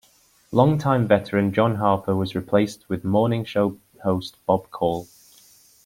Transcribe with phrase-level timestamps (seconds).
[0.51, 5.07] Longtime veteran John Harper was replaced with morning show host Bob Call.